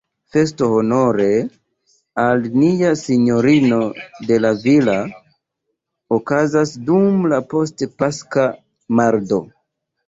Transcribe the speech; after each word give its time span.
Festo 0.35 0.67
honore 0.75 1.27
al 2.23 2.47
Nia 2.63 2.95
Sinjorino 3.03 3.79
de 4.31 4.41
La 4.47 4.53
Villa 4.65 4.97
okazas 6.21 6.75
dum 6.91 7.23
la 7.37 7.43
post-paska 7.55 8.51
mardo. 9.01 9.45